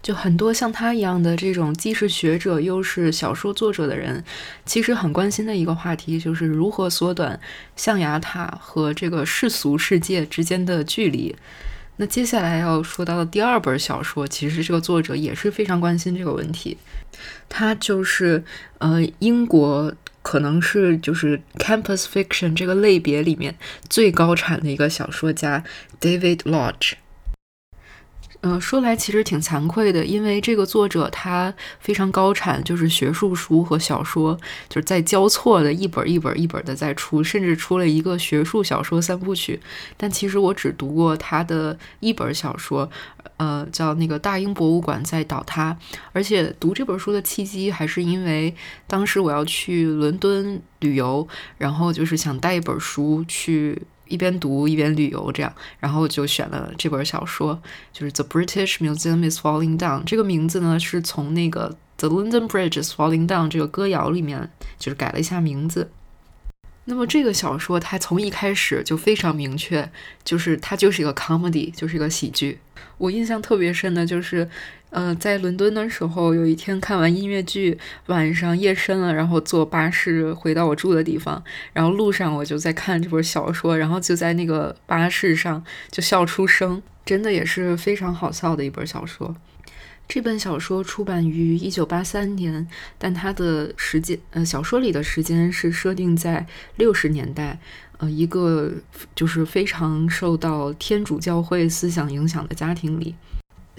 [0.02, 4.24] 就很多像他一样的这种既是学者又是小说作者的人，
[4.66, 7.40] 其实很关心的一个话题就是如何缩短
[7.76, 11.36] 象牙塔和这个世俗世界之间的距离。
[11.98, 16.76] 那接下来要说到的第二本小说，其实这个作者也是非常关心这个问题。
[17.48, 18.44] 他就是
[18.78, 23.56] 呃，英国可能是就是 campus fiction 这个类别里面
[23.90, 25.64] 最高产的一个小说家
[26.00, 26.94] David Lodge。
[28.42, 39.60] 嗯，说来其实挺惭愧的，因为这个作者他非常高产，就是学术书和小说就是在交错的一本一本一本的在出，甚至出了一个学术小说三部曲。
[39.98, 42.90] 但其实我只读过他的一本小说，
[43.36, 45.78] 呃，叫那个《大英博物馆在倒塌》。
[46.14, 48.56] 而且读这本书的契机还是因为
[48.88, 53.82] 当时我要去伦敦旅游，然后就是想带一本书去。
[54.10, 57.62] 一边读一边旅游，这样，然后就选了这本小说，
[57.94, 60.02] 就是《The British Museum is Falling Down》。
[60.04, 65.92] 这个名字呢，是从那个《The London Bridge is Falling Down》这个歌谣里面，就是改了一下名字。
[66.90, 69.90] 那么这个小说它从一开始就非常明确，
[70.26, 72.60] 就是它就是一个 comedy，就是一个喜剧。
[72.98, 74.50] 我印象特别深的就是。
[74.92, 89.36] 呃，在伦敦的时候，有一天看完音乐剧，晚上夜深了，然后坐巴士回到我住的地方，然后路上我就在看这本小说，然后就在那个巴士上就笑出声，真的也是非常好笑的一本小说。
[90.10, 92.68] 这本小说出版于一九八三年，
[92.98, 97.60] 但它的时间，呃，小说里的时间是设定在六十年代，
[98.00, 98.74] 呃，一个
[99.14, 103.14] 就是非常受到天主教会思想影响的家庭里。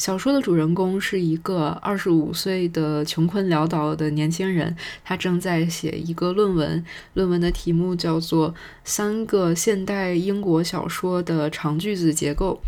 [0.01, 6.83] 小说的主人公是一个二十五岁的穷困潦倒的年轻人，他正在写一个论文，
[7.13, 8.51] 论文的题目叫做
[8.83, 12.63] 《三个现代英国小说的长句子结构》。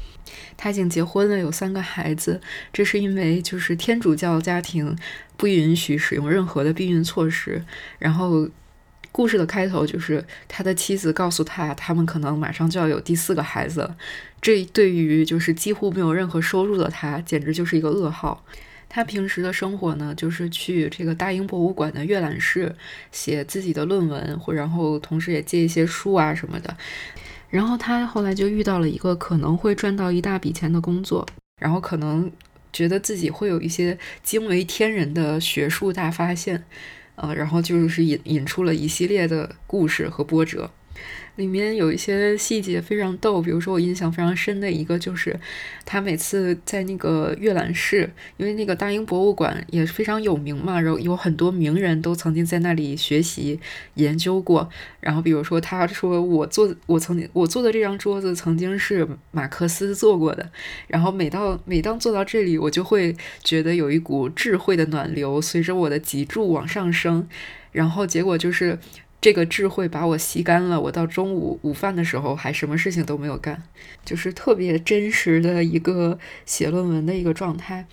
[0.58, 2.38] 他已经结婚了，有三个孩子，
[2.70, 4.94] 这是因为就是天主教家庭
[5.38, 7.64] 不允许使用任何的避孕措施，
[7.98, 8.50] 然后。
[9.12, 13.96] 故事的开头就是他的妻子告诉他，他们可能马上就要有第四个孩子了。
[14.40, 18.42] 这对于就是几乎没有任何收入的他，简直就是一个噩耗。
[18.88, 22.74] 他平时的生活呢，就是去这个大英博物馆的阅览室
[23.10, 26.76] 写自己的论文，或然后同时也借一些书啊什么的。
[27.48, 31.26] 然后他后来就遇到了一个可能会赚到一大笔钱的工作，
[31.60, 32.30] 然后可能
[32.72, 36.64] 觉得自己会有一些惊为天人的学术大发现。
[37.22, 40.68] 呃，然后就是引引出了一系列的故事和波折。
[41.36, 45.34] 里面有一些细节非常逗，比如说我印象非常深的一个就是，
[45.86, 53.58] 他每次在那个阅览室，因为那个大英博物馆也非常有名嘛，然后有很多名人都曾经在那里学习
[53.94, 54.68] 研究过。
[55.00, 60.50] 然后比如说他说我坐我曾经我坐的这张桌子曾经是马克思坐过的。
[60.86, 67.26] 然后每到每当坐到这里，我就会觉得有一股智慧的暖流随着我的脊柱往上升。
[67.72, 68.78] 然后结果就是。
[69.22, 73.62] 这个智慧把我吸干了，我到中午午饭的时候还什么事情都没有干，
[74.04, 77.86] 就是特别真实的一个写论文的一个状态。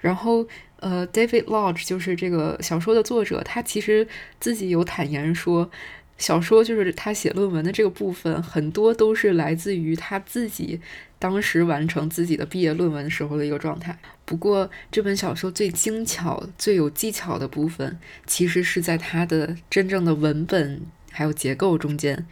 [0.00, 0.44] 然后，
[0.80, 4.08] 呃，David Lodge 就是这个小说的作者，他其实
[4.40, 5.70] 自己有坦言说，
[6.18, 10.80] 小说就是他写论文的这个部分，很多都是来自于他自己
[11.18, 13.98] 当时完成自己的毕业论文时候的一个状态。
[14.24, 22.26] 不过，这本小说最精巧、最有技巧的部分，其实是在它的真正的文本还有结构中间。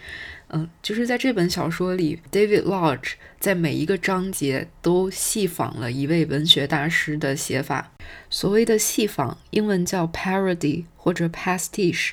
[0.53, 7.93] 嗯，就是在这本小说里，David Lodge 在每一个章节都细仿了一位文学大师的写法。
[8.29, 12.11] 所谓的细仿，英文叫 parody 或者 pastiche。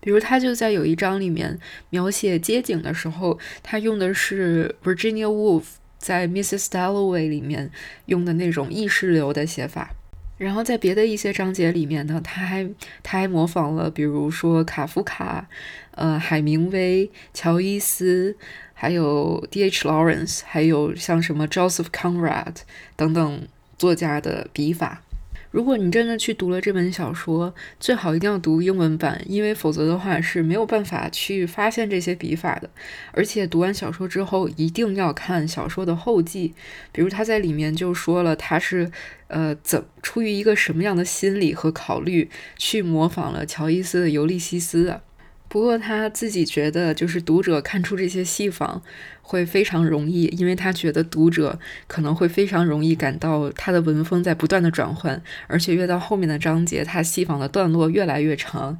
[0.00, 1.58] 比如，他就在有一章里面
[1.90, 5.64] 描写街景的时候，他用的是 Virginia Woolf
[5.98, 6.66] 在 Mrs.
[6.66, 7.70] Dalloway 里面
[8.06, 9.90] 用的那种意识流的写法。
[10.36, 12.70] 然后在别的一些章节里面呢，他还
[13.02, 15.48] 他还模仿了，比如说卡夫卡、
[15.96, 18.36] 呃海明威、乔伊斯，
[18.72, 19.88] 还有 D.H.
[19.88, 22.54] Lawrence，还有像什么 Joseph Conrad
[22.94, 25.02] 等等作家的笔法。
[25.50, 32.68] 如果你真的去读了这本小说，最好一定要读英文版，因为否则的话是没有办法去发现这些笔法的。
[33.12, 36.52] 而且读完小说之后，一定要看小说的后记，
[36.92, 38.90] 比如他在里面就说了他是
[39.28, 45.02] 呃怎出于一个什么样的心理和考虑去模仿了乔伊斯的《尤利西斯》的。
[45.48, 48.82] 不过他自己觉得，就是读者看出这些戏仿
[49.22, 58.78] 会非常容易，因为他觉得读者可能会非常容易感到他的文风在不断的转换，而且越到后面的章节，他戏仿的段落越来越长。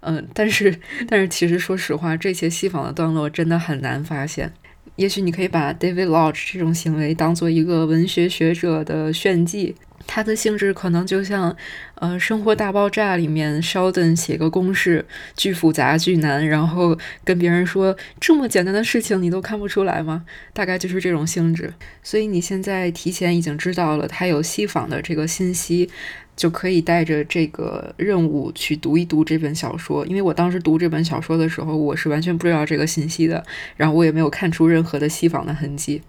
[0.00, 4.52] 嗯，但是 但是其实说实话，这些戏仿的段落真的很难发现。
[4.96, 9.74] 也许你可以把 David Lodge 这种行为当做一个文学学者的炫技。
[10.08, 11.54] 它的性质可能就像，
[11.96, 15.04] 呃，《生活大爆炸》里面 Sheldon 写个公式，
[15.34, 20.24] 巨复杂巨难，然后跟别人说这么简单的事情你都看不出来吗？
[20.52, 21.74] 大概就是这种性质。
[22.04, 25.90] 所以你现在提前已经知道了它有戏仿的这个信息，
[26.36, 30.06] 就可以带着这个任务去读一读这本小说。
[30.06, 33.44] 因为我当时读这本小说的时候，我是完全不知道这个信息的，
[33.76, 36.02] 然后我也没有看出任何的戏仿的痕迹。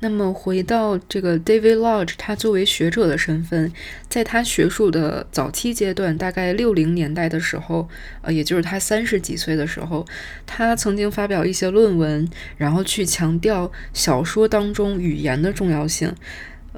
[0.00, 3.72] 那么回到这个 David Lodge，他作为学者的身份，
[4.10, 7.88] 在他学术的早期阶段，大概六零年代的时候，
[8.20, 10.04] 呃，也就是他三十几岁的时候，
[10.44, 16.14] 他曾经发表一些论文，然后去强调小说当中语言的重要性。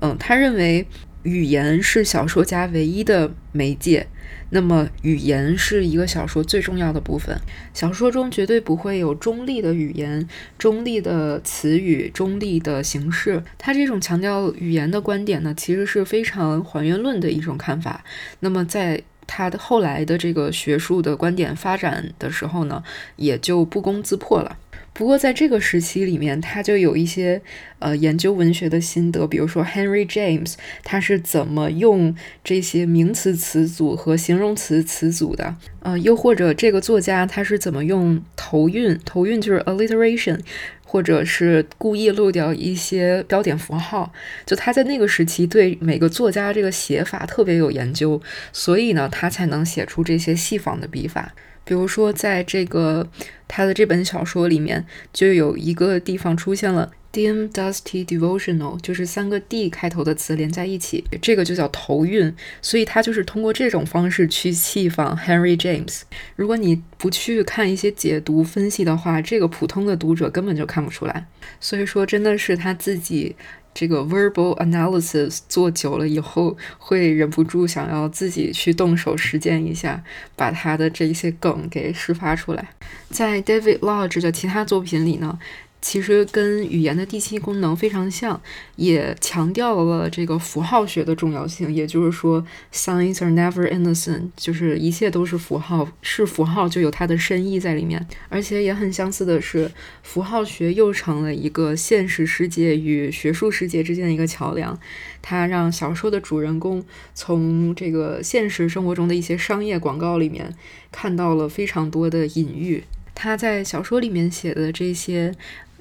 [0.00, 0.86] 嗯，他认为
[1.22, 4.07] 语言是小说家唯一的媒介。
[4.50, 7.38] 那么，语言是一个小说最重要的部分。
[7.74, 10.26] 小说中绝对不会有中立的语言、
[10.57, 13.42] 中立的词语、中立的形式。
[13.59, 18.02] 他这种强调语言的观点呢，其实是非常还原论的一种看法。
[18.40, 22.83] 那么，在他的后来的这个学术的观点发展的时候呢，
[23.16, 24.57] 也就不攻自破了。
[24.98, 27.40] 不过，在这个时期里面，他就有一些
[27.78, 35.54] 呃研究文学的心得，比如说 Henry James，他是怎么用这些名词词组和形容词词组的？
[35.82, 38.98] 呃，又或者这个作家他是怎么用头韵？
[39.04, 40.40] 头韵就是 alliteration，
[40.84, 44.12] 或者是故意漏掉一些标点符号。
[44.44, 48.20] 就他在那个时期对每个作家这个写法特别有研究，
[48.52, 51.32] 所以呢，他才能写出这些细仿的笔法。
[51.68, 53.07] 比如说，在这个
[53.46, 62.35] 他的这本小说里面，就有一个地方出现了 dim dusty devotional，就是三个 d 开头的词连在一起，这个就叫头韵。
[62.62, 66.00] 所以他就是通过这种方式去戏仿 Henry James。
[66.37, 71.26] 如果你不去看一些解读分析的话，这个普通的读者根本就看不出来。
[71.61, 73.37] 所以说，真的是他自己。
[73.78, 80.02] 这个 verbal analysis 做久了以后，会忍不住想要自己去动手实践一下，
[80.34, 82.70] 把他的这一些梗给释发出来。
[83.08, 85.38] 在 David Lodge 的其他作品里呢？
[85.80, 88.40] 其实跟语言的第七功能非常像，
[88.74, 91.72] 也强调了这个符号学的重要性。
[91.72, 98.04] 也就是说，signs are never innocent，就是一切都是符号，是符号就有它的深意在里面。
[98.28, 99.70] 而且也很相似的是，
[100.02, 104.76] 符号学又成了一个现实世界与学术世界之间的一个桥梁。
[105.22, 110.52] 它让小说的主人公从这个现实生活中的一些商业广告里面
[110.90, 112.82] 看到了非常多的隐喻。
[113.14, 115.32] 他在小说里面写的这些。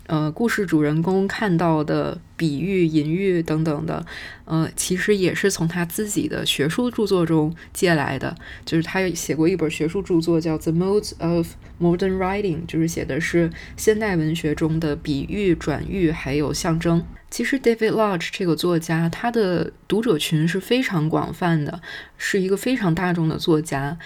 [0.07, 4.05] 呃，故事主人公看到的比喻、隐喻等等的，
[4.45, 8.33] 呃，其实也是从他自己的学术著作中借来的。
[8.65, 17.05] 就是他写过一本学术著作，叫《The Modes of Modern Writing》，就是写的是现代文学中的比喻、转喻还有象征。
[17.29, 21.81] 其实，David Lodge 这个作家，他的读者群是非常广泛的，
[22.17, 23.97] 是一个非常大众的作家。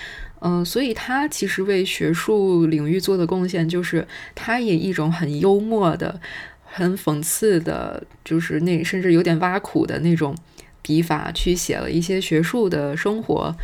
[0.44, 6.20] 嗯，所以他其实为学术领域做的贡献，就是他以一种很幽默的、
[6.64, 10.36] 很讽刺的，就是那甚至有点挖苦的那种
[10.82, 13.56] 笔法，去写了一些学术的生活。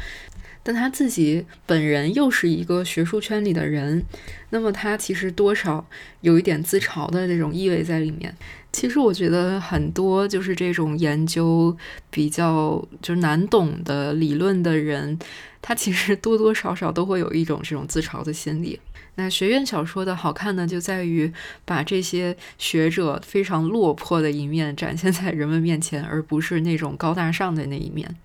[0.62, 4.04] 但他自己本人又是一个学术圈里的人，
[4.50, 5.88] 那么他其实多少
[6.20, 8.36] 有一点自嘲的这种意味在里面。
[8.74, 11.76] 其实我觉得很多就是这种研究
[12.12, 15.18] 比较就是难懂的理论的人，
[15.68, 18.80] 他其实多多少少都会有一种这种自嘲的心理。
[19.16, 21.30] 那学院小说的好看呢，就在于
[21.66, 28.16] 把这些学者非常落魄的一面展现在人们面前，而不是那种高大上的那一面。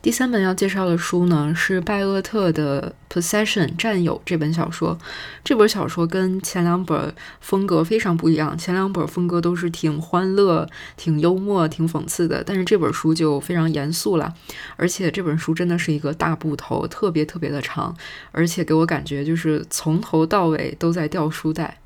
[0.00, 4.96] 第三本要介绍的书呢，是拜厄特的《Possession》占有这本小说。
[5.42, 14.32] 这本小说跟前两本风格非常不一样，前两本风格都是挺欢乐、挺幽默、挺讽刺的，但是这本书就非常严肃了。
[14.76, 17.96] 而且这本书真的是一个大部头，特别特别的长，
[18.30, 21.80] 而且给我感觉就是从头到尾都在掉书袋。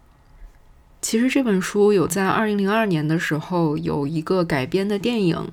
[1.01, 5.49] 其实这本书有在二零零二年的时候有一个改编的电影。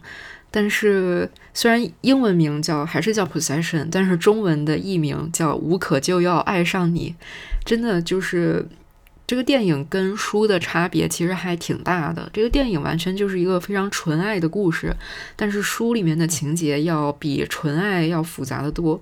[0.51, 7.13] 但是，虽然英文名叫还是叫 Possession，但是中文的译名叫无可救药爱上你，
[7.63, 8.67] 真的就是
[9.27, 12.27] 这个电影跟书的差别其实还挺大的。
[12.33, 14.95] 这个电影完全就是一个非常纯爱的故事，
[15.35, 18.99] 但是书里面的情节要比纯爱要复杂的多。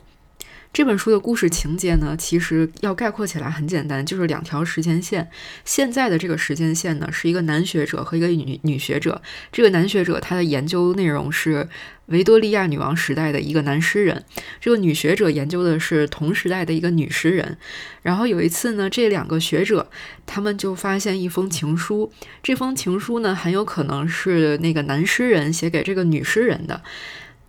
[0.74, 5.28] 这本书的故事情节呢，其实要概括起来很简单，就是两条时间线。
[5.66, 9.22] 现在的这个时间线呢，是一个男学者和一个女女学者。
[9.52, 11.68] 这个男学者他的研究内容是
[12.08, 14.24] 维多利亚女王时代的一个男诗人，
[14.62, 17.58] 这个女学者研究的是同时代的一个女诗人。
[18.04, 19.90] 然后有一次呢，这两个学者
[20.28, 22.12] 他们就发现一封情书，
[22.44, 26.84] 这封情书呢，很有可能是那个男诗人写给这个女诗人的。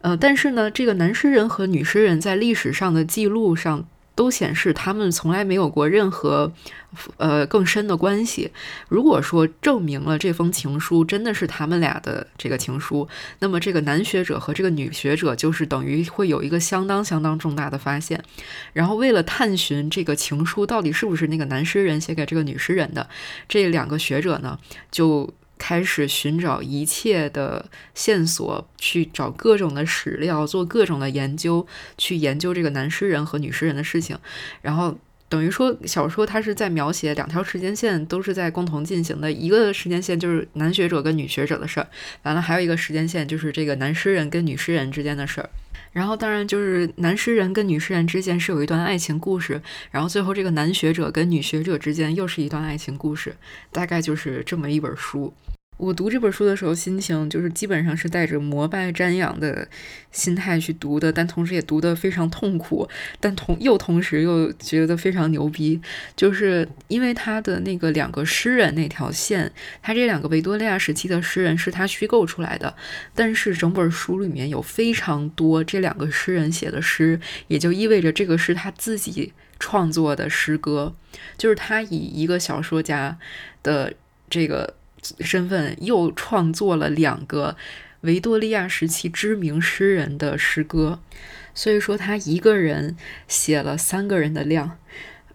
[0.00, 6.52] 呃，但是呢，这个男诗人和女诗人在历史上的记录上都显示，他们从来没有过任何
[7.18, 8.50] 呃更深的关系。
[8.88, 13.08] 如果说证明了这封情书真的是他们俩的这个情书，
[13.40, 18.22] 那么这个男学者和这个女学者就是等于会有一个相当相当重大的发现。
[18.72, 23.08] 然后为了探寻这个情书到底是不是那个男诗人写给这个女诗人的，
[23.48, 24.58] 这两个学者呢
[24.90, 25.32] 就。
[25.58, 34.16] 开始寻找一切的线索，去找各种的史料，做各种的研究，去研究这个男诗人和女诗人的事情。
[34.62, 34.96] 然后
[35.28, 39.30] 等于说，小说它是在描写两条时间线都是在共同进行的。
[39.30, 41.86] 一个时间线就是男学者跟女学者的事儿，
[42.22, 45.50] 完了还有一个时间线就是这个男诗人跟女诗人之间的事儿。
[45.92, 53.34] 然后当然就是男诗人跟女诗人之间是有一段爱情故事，然后最后这个男学者跟女学者之间又是一段爱情故事，
[53.72, 55.32] 大概就是这么一本书。
[55.78, 59.66] 我读这本书的时候，心情就是基本上是带着膜拜瞻仰的
[60.10, 62.88] 心态去读的，但同时也读得非常痛苦，
[63.20, 65.80] 但同又同时又觉得非常牛逼，
[66.16, 69.50] 就是因为他的那个两个诗人那条线，
[69.80, 72.74] 他这两个维多利亚时期的诗人是他虚构出来的，
[73.14, 80.92] 但是整本书里面有非常多这两个诗人写的诗，也就意味着这个是他自己创作的诗歌，
[81.36, 83.16] 就是他以一个小说家
[83.62, 83.94] 的
[84.28, 84.74] 这个。
[85.20, 87.56] 身份又创作了两个
[88.02, 91.00] 维多利亚时期知名诗人的诗歌，
[91.54, 92.96] 所以说他一个人
[93.26, 94.78] 写了三个人的量，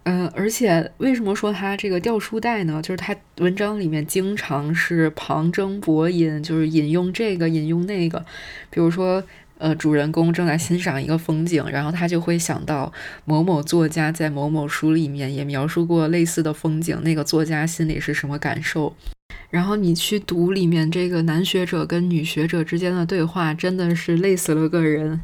[0.03, 2.81] 嗯，而且为什么说他这个掉书袋呢？
[2.81, 8.25] 就是他文章里面经常是旁征博引，就是引用这个引用那个，
[8.69, 9.23] 比如说，
[9.57, 12.91] 呃，主人公正在欣赏一个风景，然后他就会想到
[13.23, 18.95] 某某作家在某某书里面也描述过类似的风景，那个作家心里是什么感受？
[19.53, 25.21] 然后你去读里面这个男学者跟女学者之间的对话，真的是累死了个人。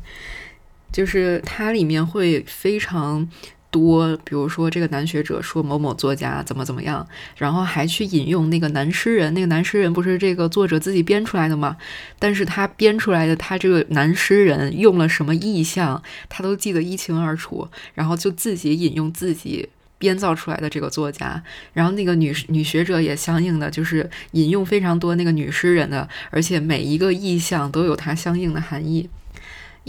[0.92, 3.28] 就是它里面会非常
[3.72, 7.08] 多，比如说这个男学者说某某作家怎么怎么样，
[7.38, 11.76] 然后还去引用那个男诗人，那个男诗人不是这个作者自己编出来的吗？
[12.20, 19.70] 但是他编出来的他这个男诗人用了什么意象，他都记得一清二楚，然后就自己引用自己。
[20.00, 21.44] 编造出来的这个作家，
[21.74, 29.08] 然后那个女女学者也相应的就是引用非常多那个女诗人的，而且每一个意象都有它相应的含义。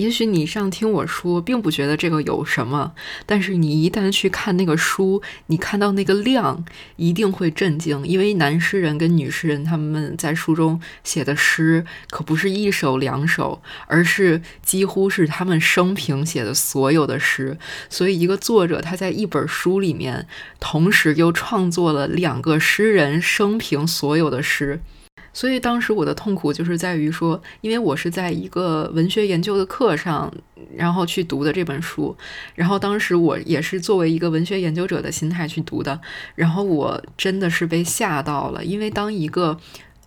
[0.00, 2.94] 也许你上听我说，并不觉得这个有什么，
[3.26, 6.64] 但是你一旦去看那个书，你看到那个量，
[6.96, 8.06] 一定会震惊。
[8.06, 17.58] 因为男诗人跟女诗人他们在书中写的诗，可不是一首两首，而是几乎是他们生平写的所有的诗。
[17.90, 20.26] 所以，一个作者他在一本书里面，
[20.58, 24.80] 同时又创作了两个诗人生平所有的诗。
[25.32, 30.32] 所以当时我的痛苦就是在于说，因为我是在一个文学研究的课上，
[30.76, 32.16] 然后去读的这本书，
[32.54, 36.00] 然后当时我也是作为一个文学研究者的心态去读的，
[36.34, 39.56] 然后我真的是被吓到了，因为当一个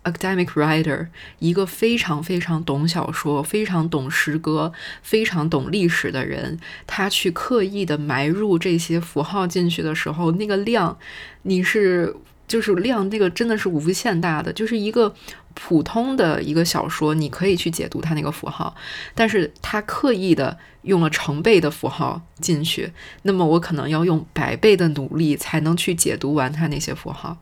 [0.04, 1.06] academic writer，
[1.38, 4.70] 一个非常非常懂小说、非常懂诗歌、
[5.00, 10.98] 非常懂历史的人，他去刻意的埋入这些符号进去的时候，那个量，
[11.42, 12.14] 你是
[12.46, 15.14] 就是量，那个真的是无限大的，就是一个
[15.54, 18.74] 普通的一个小说，你可以去解读它那个符号，
[19.14, 22.92] 但是它刻意的用了成倍的符号进去，
[23.22, 27.38] 那么我可能要用百倍的努力才能去解读完它那些符号。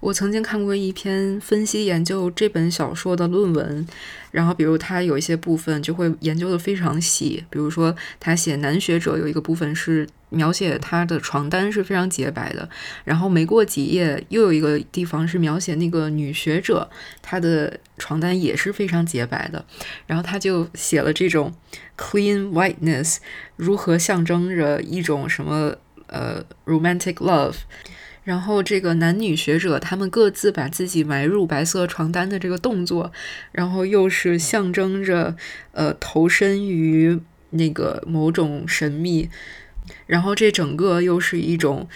[0.00, 3.86] 我曾经看过一篇分析研究这本小说的论文，
[4.30, 12.68] 然后比如他有一些部分就会研究的非常细，比如说他写男学者有一个部分是描写他的床单是非常洁白的，
[13.04, 16.90] 然后没过几页又有一个地方是描写那个女学者
[17.22, 19.64] 她的床单也是非常洁白的，
[20.06, 21.52] 然后他就写了这种
[21.96, 23.16] clean whiteness
[23.56, 25.76] 如何象征着一种什么
[26.08, 27.56] 呃 romantic love。
[28.24, 33.12] 然后，这个男女学者他们各自把自己埋入白色床单的这个动作，
[33.52, 35.36] 然后又是象征着
[35.72, 37.20] 呃投身于
[37.50, 39.28] 那个某种神秘，
[40.06, 41.88] 然后这整个又是一种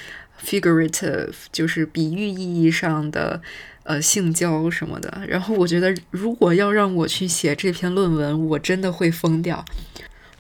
[0.45, 3.41] figurative，就是比喻意义上的
[3.84, 5.22] 呃性交什么的。
[5.26, 9.64] 然后我觉得，如果要让我去写这篇论文，我真的会疯掉。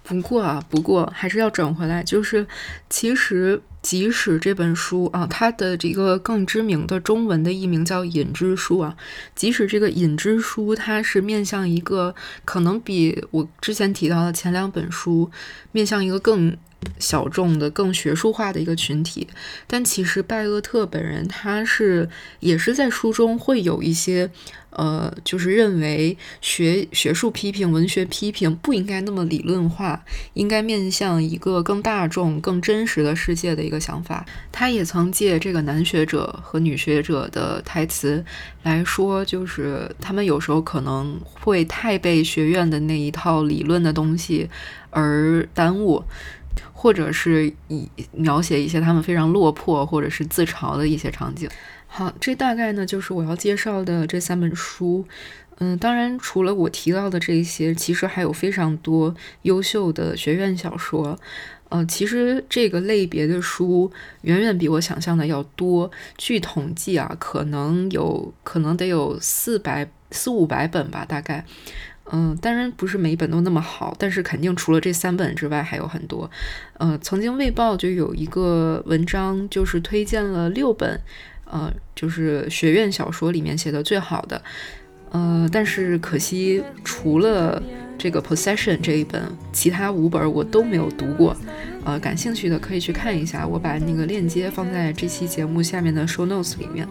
[0.02, 2.46] 不过啊，不过还是要转回来，就是
[2.88, 3.62] 其实。
[3.80, 8.96] 即使这本书啊，它的这个更知名的中文的译名叫《隐之书》啊，
[9.36, 15.30] 即使这个《隐之书》它是面向一个可能比我之前提到的前两本书
[15.70, 16.54] 面向一个更。
[16.98, 19.26] 小众的、更学术化的一个群体，
[19.66, 22.08] 但其实拜厄特本人他是
[22.40, 24.30] 也是在书中会有一些，
[24.70, 30.04] 呃，就是认为学学术批评、文学批评不应该那么理论化，
[30.34, 34.24] 应该面向一个更大众、更真实的世界的一个想法。
[34.52, 38.24] 他也曾借这个男学者和女学者的台词
[38.62, 44.48] 来说，就是他们有时候可能会太被学院的那一套理论的东西
[44.90, 46.04] 而耽误。
[46.72, 51.48] 或者是以描写一些他们非常落魄或者是自嘲的一些场景。
[51.86, 55.06] 好，这大概呢就是我要介绍的这三本书。
[55.60, 61.18] 嗯，当然除了我提到的这些，其实还有非常多优秀的学院小说。
[61.70, 63.90] 呃，其实这个类别的书
[64.22, 65.90] 远远比我想象的要多。
[66.16, 71.44] 据统计啊，可能有可能得有四百四五百本吧，大概。
[72.10, 76.30] 嗯，当然不是每一本都那么好，但是肯定除了这三本之外还有很多。
[76.78, 80.98] 呃，曾经《卫报》就有一个文章，就是推荐了六本，
[81.44, 84.42] 呃，就是学院小说里面写的最好的。
[85.10, 87.62] 呃，但是可惜除了
[87.98, 91.36] 这个《Possession》这一本，其他五本我都没有读过。
[91.84, 96.86] 呃，感兴趣的可以去看一下，我把那个链接放在这期节目下面的 Show Notes 里面。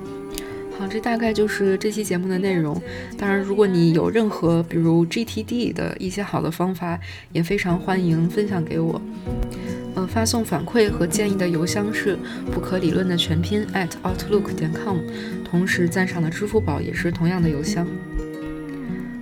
[0.78, 2.80] 好，这大概就是这期节目的内容。
[3.18, 7.00] 当然，如果你有任何比如 GTD 的一些好的方法，
[7.32, 9.02] 也非常欢迎分享给我。
[9.96, 12.16] 呃，发送反馈和建议的邮箱是
[12.52, 15.00] 不可理论的全拼 at outlook 点 com，
[15.44, 17.88] 同时赞赏的支付宝也是同样的邮箱。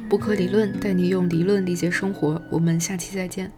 [0.09, 3.49] 不可理论带你用理论理解生活，我们下期再见。